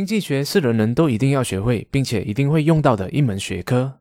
[0.00, 3.98] 经济学是人人都一定要学会，并且一定会用到的一门学科。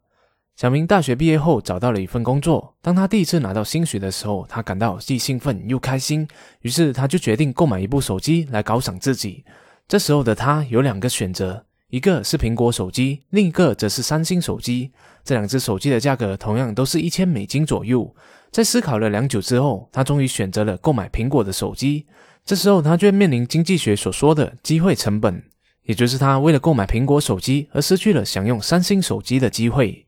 [0.55, 6.25] 小明大学毕业后找到了一份工作，当他第一次拿到薪水的时候，他感到既兴奋又开心，
[6.61, 9.43] 于是他就决定购买一部手机来犒赏自己。
[9.89, 14.93] 这时候的他有两个选择，一个是苹果手机，另一个则是三星手机。
[15.25, 18.15] 这两只手机的价格同样都是一千美金左右。
[18.51, 22.05] 在思考了良久之后，他终于选择了购买苹果的手机。
[22.45, 25.43] 这时候他却面临经济学所说的机会成本。
[25.89, 30.05] 也就是他为了购买苹果手机而失去了享用三星手机的机会。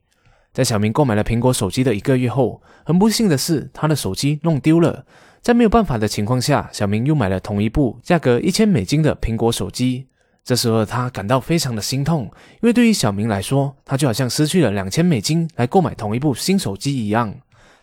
[0.54, 5.04] 在小明购买了苹果手机的一个月后，很不幸的是，他的手机弄丢了。
[5.42, 10.06] 在没有办法的情况下，小明又买了同一部价格一千美金的苹果手机。
[10.44, 12.26] 这时候他感到非常的心痛，
[12.62, 17.34] 因为对于小明来说，他就好像失去了两千美金来购买同一部新手机一样。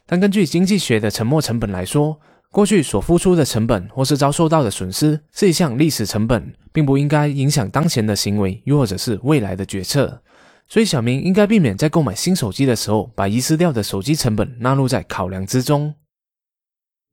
[0.06, 2.20] 但根据经济学的沉没成本来说，
[2.50, 10.22] 过去所付出的成本或是遭受到的损失是一项历史成本，并不应该影响当前的行为，又或者是未来的决策。
[10.66, 15.94] 所以，小明应该避免在购买新手机的时候把遗失掉的手机成本纳入在考量之中。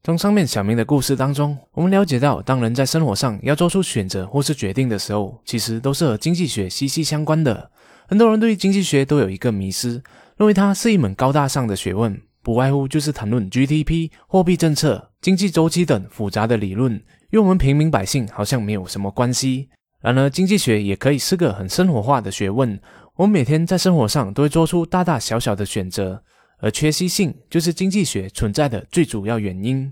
[0.04, 7.72] 从上面小明的故事当中，我们了解到，当人在生活上要做出选择或是决定的时候，其实都是和经济学息息相关的。
[8.08, 10.04] 很多人对于经济学都有一个迷思，
[10.38, 12.22] 认为它是一门高大上的学问。
[12.44, 19.68] 不外乎就是谈论 GDP、货币政策、经济周期等复杂的理论，与我们平民百姓好像没有什么关系。
[20.00, 22.80] 然而，经济学也可以是个很生活化的学问。
[23.16, 26.22] 我们每天在生活上都会做出大大小小的选择，
[26.60, 29.92] 而缺席性就是经济学存在的最主要原因。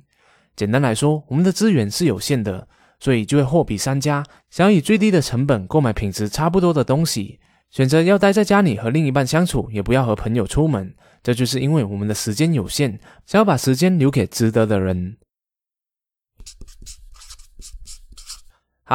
[0.55, 2.67] 简单来说，我们的资源是有限的，
[2.99, 7.39] 所以就会货比三家，想要以最低的成本购买品质差不多的东西。
[7.71, 10.93] 选择要待在家里和另一半相处，也不要和朋友出门。
[11.23, 15.17] 这就是因为我们的时间有限，想要把时间留给值得的人。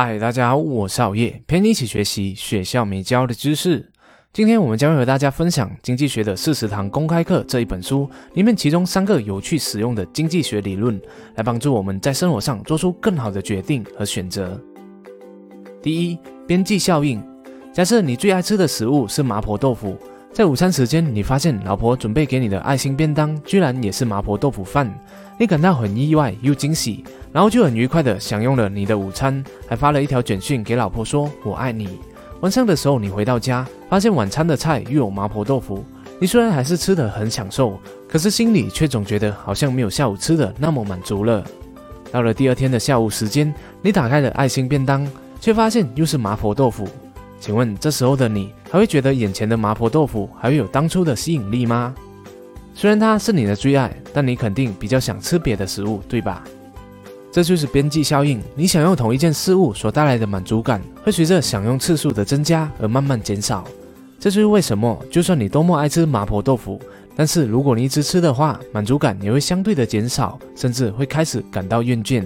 [0.00, 3.90] 嗨，大家好，我是熬夜，陪你一起学习学校没教的知识。
[4.32, 11.02] 今天我们将会和大家分享《经济学的四十堂公开课》这一本书里面其中三个有趣实用的经济学理论，
[11.34, 14.56] 来帮助我们在生活上做出更好的决定和选择。
[15.82, 17.20] 第一，边际效应。
[17.72, 19.98] 假设你最爱吃的食物是麻婆豆腐。
[20.38, 24.88] 在午餐时间，你发现老婆准备给你的爱心便当居然也是麻婆豆腐饭，
[25.36, 31.98] 你感到很意外又惊喜，然后就很愉快的享用了你的午餐，还发了一条简讯给老婆说“我爱你”。
[32.40, 35.84] 晚上的时候，你回到家，发现晚餐的菜又有麻婆豆腐，
[36.20, 37.76] 你虽然还是吃的很享受，
[38.08, 41.44] 可是心里却总觉得好像没有下午吃的那么满足了。
[42.12, 45.04] 到了第二天的下午时间，你打开了爱心便当，
[45.40, 46.86] 却发现又是麻婆豆腐。
[47.40, 51.94] 请问这时候的你还会觉得眼前的麻婆豆腐还会有当初的吸引力吗？
[52.74, 56.44] 虽然它是你的最爱，但你肯定比较想吃别的食物，对吧？
[57.30, 58.40] 这就是边际效应。
[58.54, 63.64] 你想用同一件事物所带来的满足感，会随着享用次数的增加而慢慢减少。
[64.18, 66.80] 这就是为什么，就算你多么爱吃麻婆豆腐，
[67.14, 72.24] 但是如果你一直吃的话，满足感也会相对的减少，甚至会开始感到厌倦。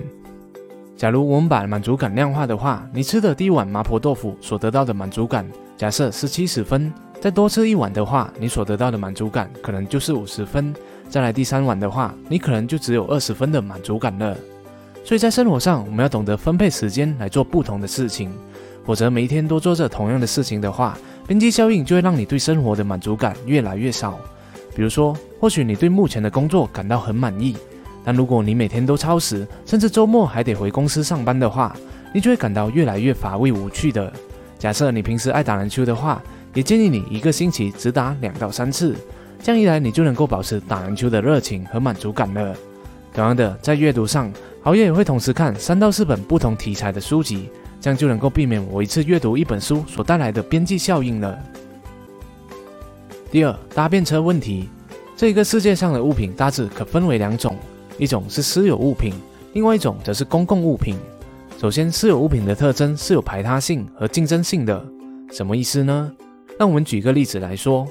[1.03, 5.45] 假如我们把满足感量化的话，你吃的第一碗麻婆豆腐所得到的满足感，
[5.77, 10.73] 假设是七十分，再多吃一碗的话，你所得到的满足感可能就是五十分。
[11.09, 14.37] 再来第三碗的话，你可能就只有二十分的满足感了。
[15.05, 18.33] 所以在生活上，我们要懂得分配时间来做不同的事情，
[18.85, 20.97] 否则每一天都做着同样的事情的话，
[21.27, 24.21] 边际效应就会让你对生活的满足感越来越少。
[24.73, 27.57] 比如说，或许你对目前的工作感到很满意。
[28.05, 31.75] 但如果你每天都超时，甚至周末还得回公司上班的话，
[32.13, 34.13] 你就会感到越来越乏味无趣的。
[34.59, 36.23] 假设你平时爱打篮球的话，
[36.55, 38.95] 也建议你一个星期只打两到三次，
[39.43, 42.55] 这样一来你就能够保持打篮球的热情和满足感了。
[43.15, 44.33] 同样的，在阅读上，
[44.65, 47.49] 熬夜也会同时看三到四本不同题材的书籍，
[47.81, 51.39] 这样就能够避免我一次阅读一本书所带来的边际效应了。
[53.31, 54.69] 第二，搭便车问题，
[55.17, 57.57] 这个世界上的物品大致可分为两种。
[57.99, 59.15] 一种是私有物品，
[59.53, 60.97] 另外一种则是公共物品。
[61.59, 64.85] 首先，私有物品的特征是有排他性和竞争性的。
[65.31, 66.13] 什么意思呢？
[66.59, 67.87] 让我们举个例子来说，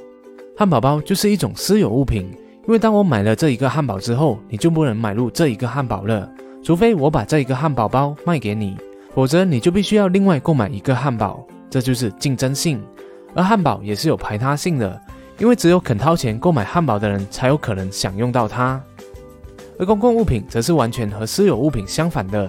[0.58, 2.30] 汉堡包就是一种私有物品，
[2.68, 6.30] 因为当我买了这一个汉堡之后，你就不能买入这一个汉堡了，
[6.62, 8.78] 除非我把这一个汉堡包卖给你，
[9.16, 11.46] 否则你就必须要另外购买一个汉堡。
[11.70, 12.82] 这就是竞争性。
[13.34, 15.02] 而汉堡也是有排他性的，
[15.40, 18.82] 因为只有肯掏钱购买汉堡的人才有可能享用到它。
[19.82, 22.48] 而公共物品则是完全和私有物品相反的。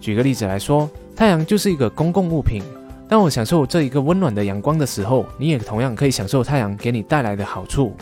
[0.00, 2.60] 举个例子来说，太阳就是一个公共物品。
[3.08, 7.94] 当我享受这一个温暖的阳光的时候，你也同样可以享受太阳给你带来的好处。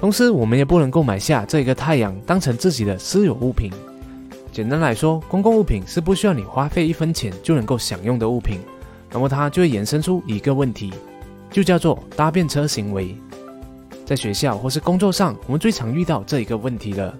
[0.00, 3.70] 同时，我们也不能够买下这一个太阳当成自己的私有物品。
[4.50, 8.58] 简单来说，公共物品是不需要你花费一分钱就能够享用的物品。
[9.12, 10.92] 那么它就会衍生出一个问题，
[11.52, 13.14] 就叫做搭便车行为。
[14.04, 17.16] 在学校或是工作上，我们最常遇到这一个问题了。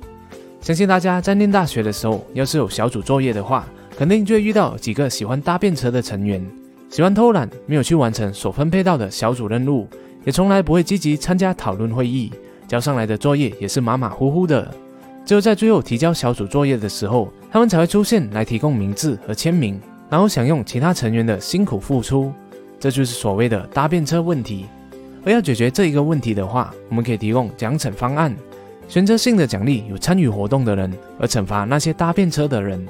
[0.64, 3.66] 相信大家在念大学的时候，要是有小组作业的话，
[3.99, 6.43] 肯定就会遇到几个喜欢搭便车的成员，
[6.88, 9.87] 喜欢偷懒，没有去完成所分配到的小组任务，
[10.25, 12.32] 也从来不会积极参加讨论会议，
[12.66, 14.75] 交上来的作业也是马马虎虎的。
[15.26, 19.78] 只有在最后提交小组作业的时候，他们才会出现来提供名字和签名，
[20.08, 22.32] 然后享用其他成员的辛苦付出。
[22.81, 24.64] 这就是所谓的搭便车问题。
[25.26, 28.34] 而要解决这一个问题的话，我们可以提供奖惩方案，
[28.89, 32.87] 选择性的奖励有参与活动的人，而惩罚那些搭便车的人。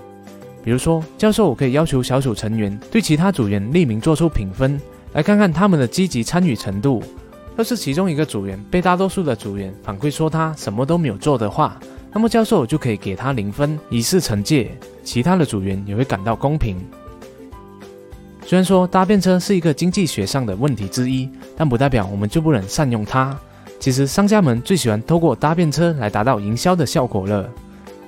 [0.63, 4.81] 比如说，教授可以要求小组成员对其他组员匿名做出评分，
[5.13, 7.03] 来看看他们的积极参与程度。
[7.57, 11.79] 要是其中一个组员被大多数的组员反馈说他什么都没有做的话，
[12.13, 14.71] 那么教授就可以给他零分，以示惩戒。
[15.05, 16.77] 其他的组员也会感到公平。
[18.47, 23.39] 虽然说搭便车是一个经济学上的问题之一，但不代表我们就不能善用它。
[23.85, 27.47] 其实商家们最喜欢透过搭便车来达到营销的效果了。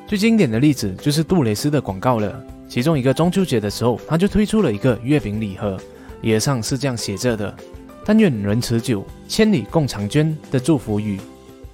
[0.07, 2.43] 最经典的例子就是杜蕾斯的广告了。
[2.67, 5.79] 其中一个中秋节的时候，他就推出了一个月饼礼盒，
[6.23, 7.55] 礼盒上是这样写着的
[8.07, 11.21] ：“但愿人持久，千里共婵娟”的祝福语。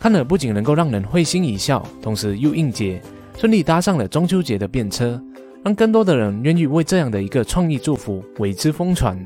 [0.00, 3.00] 看了不仅能够让人会心一笑，同时又应节，
[3.38, 5.22] 顺利搭上了中秋节的便车。
[5.62, 9.16] 让更多的人愿意为这样的一个创意祝福为之疯传。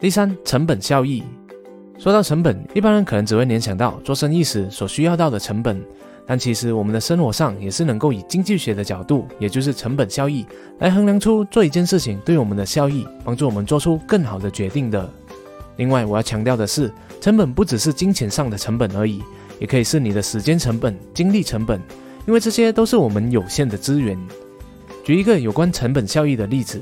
[0.00, 1.22] 第三，成本效益。
[1.98, 5.82] 说到成本，一般人可能只会联想到做生意时所需要到的成本，
[6.26, 10.46] 但其实我们的生活上也是能够以经济学的角度，也就是成本效益，
[10.78, 15.08] 来衡量出做一件事情对我们的效益，帮助我们做出更好的决定的。
[15.76, 19.22] 另外，我要强调的是，成本不只是金钱上的成本而已，
[19.58, 21.80] 也可以是你的时间成本、精力成本，
[22.26, 24.18] 因为这些都是我们有限的资源。
[25.02, 26.80] 举一个有关成本效益的例子：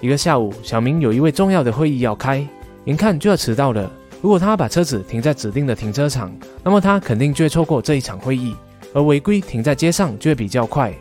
[0.00, 2.44] 一个下午，小明有一位重要的会议要开，
[2.86, 3.90] 眼看就要迟到了。
[4.20, 6.32] 如果他把车子停在指定的停车场，
[6.64, 8.52] 那么他肯定就会错过这一场会议；
[8.92, 10.92] 而违规停在街上就会比较快。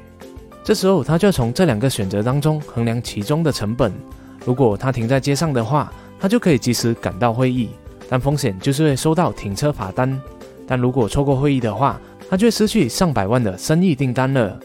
[0.64, 3.92] 这时候，他就要从这两个选择当中衡量其中的成本。
[4.46, 7.70] 如果他停在街上的话，他就可以及时赶到会议，
[8.08, 10.10] 但风险就是会收到停车罚单；
[10.68, 12.00] 但如果错过会议的话，
[12.30, 14.60] 他就会失去上百万的生意订单了。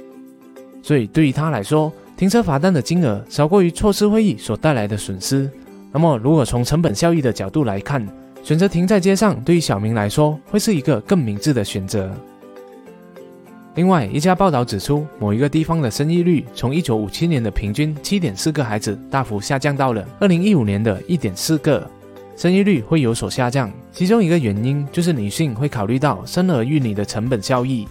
[0.83, 5.49] 所以对于他来说，停车罚单的金额少过于错失会议所带来的损失。
[5.93, 8.07] 那么，如果从成本效益的角度来看，
[8.43, 12.13] 选择停在街上对于小明来说会是一个更明智的选择。
[13.77, 21.91] 另外，一家报道指出，某一个地方的生育率从1957年的平均7.4个孩子，大幅下降到了2015年的1.4个。
[22.37, 27.87] 生育率会有所下降，其中一个原因就是女性会考虑到生儿育女的成本效益。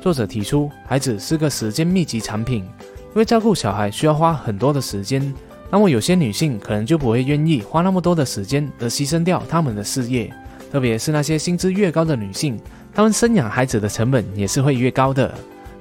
[0.00, 5.34] 作者提出，孩子是个时间密集产品，因为照顾小孩需要花很多的时间。
[5.70, 10.32] 那么有些女性可能就不会愿意花那么多的时间而牺牲掉他们的事业，
[10.70, 12.58] 特别是那些薪资越高的女性，
[12.94, 15.34] 她们生养孩子的成本也是会越高的。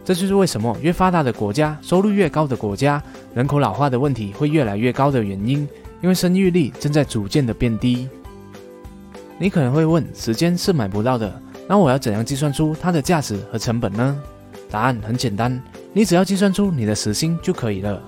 [0.03, 3.01] 这就是为什么越发达的国家、收入越高的国家，
[3.33, 5.67] 人口老化的问题会越来越高的原因，
[6.01, 8.07] 因为生育率正在逐渐的变低。
[9.37, 11.41] 你可能会问，时间是买不到的。
[11.67, 14.21] 那我要怎样计算出它的价值和成本呢？
[14.69, 15.59] 答案很简单，
[15.91, 18.01] 你只要计算出你的时薪就可以了。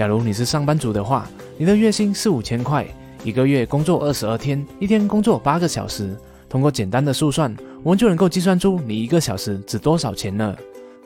[0.00, 2.86] 假如你是上班族的话，你的月薪是五千块，
[3.22, 6.16] 一个月工作二十二天，一天工作八个小时。
[6.48, 10.56] 通过简单的速算，我们就能够计算出你一个小时值多少钱了。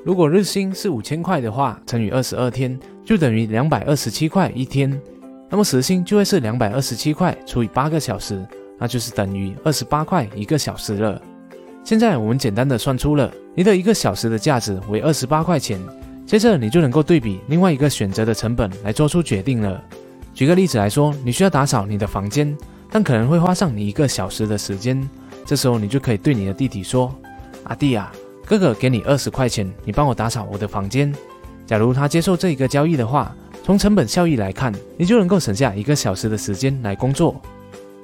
[0.04, 4.96] 如果日薪是五千块的话，乘以二十二天，就等于两百二十七块一天。
[5.50, 8.46] 那么时薪就会是两百二十七块除以八个小时，
[8.78, 11.20] 那就是等于二十八块一个小时了。
[11.82, 15.80] 现在我们简单的算出了你的一个小时的价值为二十八块钱，
[16.26, 19.82] 接着你就能够对比另外一个选择的成本来做出决定了。
[20.32, 22.56] 举个例子来说，你需要打扫你的房间，
[22.90, 25.08] 但可能会花上你一个小时的时间。
[25.44, 27.14] 这时候你就可以对你的弟弟说
[27.64, 28.10] ：“阿弟啊，
[28.46, 31.14] 哥哥给你二十块钱，你帮我打扫我的房间。”
[31.66, 37.40] 假如他接受这一个交易的话，从成本效益来看，你就能够省下一个小时的时间来工作。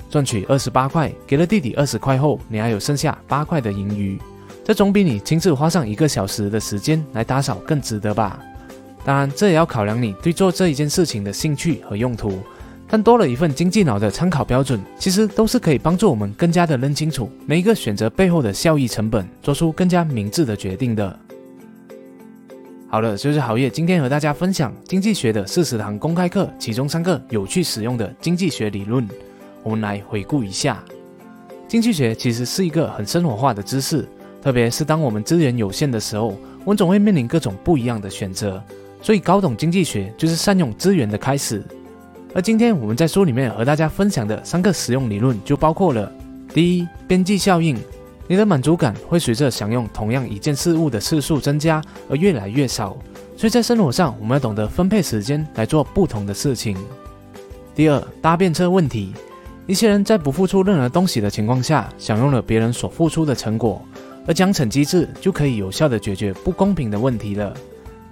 [0.08, 4.18] 赚取二十八块，给了弟弟二十块后，你还有剩下八块的盈余，
[4.64, 8.38] 这总比你亲自花上一个小时的时间来打扫更值得吧？
[9.04, 12.38] 当然，这也要考量你对做这一件事情的兴趣和用途。
[12.92, 21.18] 但多了一份经济脑的参考标准，其实都是可以帮助我们更加的认清楚每一个选择背后的效益成本，做出更加明智的决定的。
[22.88, 29.08] 好了，就是好业今天和大家分享经济学的四十堂公开课，其中三个有趣实用的经济学理论。
[29.62, 30.82] 我们来回顾一下，
[31.68, 34.04] 经济学其实是一个很生活化的知识，
[34.42, 38.62] 特别是当我们资源有限的时候，我们总会面临各种不一样的选择。
[39.02, 41.62] 所以，搞懂经济学就是善用资源的开始。
[42.34, 46.12] 而今天我们在书里面和大家分享的三个使用理论就包括了：
[46.54, 47.76] 第一，边际效应，
[48.28, 52.96] 你的满足感会随着享用同样一件事物的次数增加而越来越少，
[53.36, 56.76] 所以在生活上我们要懂得分配时间来做不同的事情。
[57.74, 59.12] 第二，搭便车问题，
[59.66, 63.82] 一些人在不付出任何东西的情况下，享用了别人所付出的成果，
[64.30, 67.52] 而奖惩机制就可以有效的解决不公平的问题了。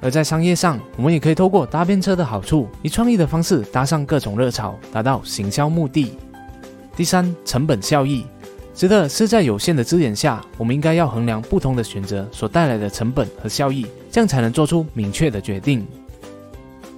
[0.01, 6.15] 而在商业上，我们也可以透过搭便车的好处，以创意的方式搭上各种热潮，达到行销目的。
[6.97, 8.27] 第三，成本效益，
[8.75, 15.87] 指的是在有限的资源下，我们应该要衡量不同的选择所带来的成本和效益，这样才能做出明确的决定。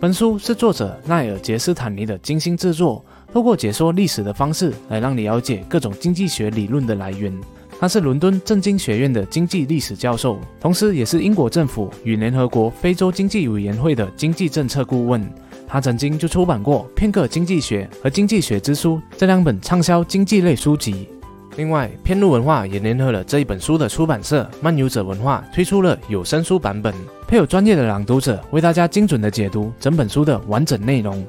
[0.00, 7.38] 本书是作者奈尔·杰斯坦尼的精心制作，透过解说历史的方式来让你了解各种经济学理论的来源。
[7.80, 15.26] 他是伦敦政经学院的经济历史教授，同时也是英国政府与联合国非洲经济委员会的经济政策顾问。
[15.66, 21.08] 他曾经就出版过《片刻经济学》和《经济学之书》这两本畅销经济类书籍。
[21.56, 26.94] 另外，片路文化也联合了这一本书的出版社漫游者文化，推出了有声书版本，
[27.26, 31.24] 配有专业的朗读者为大家精准的解读整本书的完整内容。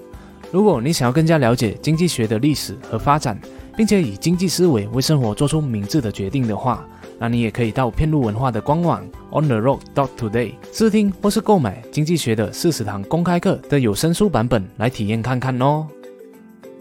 [0.52, 3.40] 如果你想要更加了解经济学的历史和发展，
[3.76, 6.86] 并且以经济思维为生活做出明智的决定的话，
[7.18, 15.88] 那你也可以到片路文化的官网 on the road dot today 试听或是购买经济学的四十堂公开课的有声书版本来体验看看哦。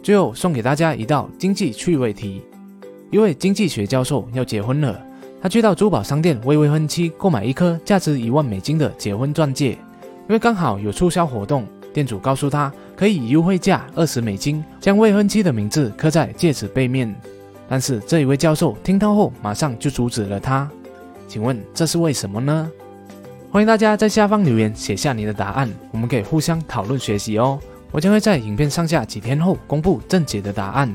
[0.02, 2.42] 最后送给大家一道经济趣味题：
[3.10, 4.98] 一位经济学教授要结婚了，
[5.42, 11.66] 他去到珠宝商店为未婚妻购买一颗价值一万美金的结婚钻戒，因为刚好有促销活动。
[11.92, 17.14] 店主告诉他，可以优惠价二十美金将未婚妻的名字刻在戒指背面。
[17.68, 20.68] 但是这一位教授听到后，马上就阻止了他。
[21.28, 22.70] 请问这是为什么呢？
[23.50, 27.58] 欢迎大家在下方留言写下你的答案，我们可以互相讨论学习哦。
[27.92, 30.94] 我将会在影片上架几天后公布正解的答案。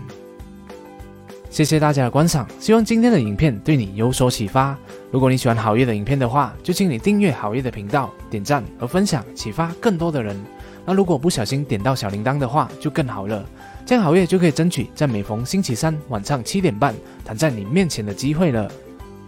[1.50, 4.78] 谢谢大家的观赏，希望今天的影片对你有所启发。
[5.12, 10.38] 如果你喜欢好业的影片的话，就请你订阅好业的频道，点赞和分享，启发更多的人。
[10.86, 13.44] 那如果不小心点到小铃铛的话，就更好了。
[13.86, 18.72] 这样好月就可以争取在每逢星期三晚上七点半躺在你面前的机会了。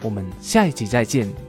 [0.02, 1.47] 我们下一集再见。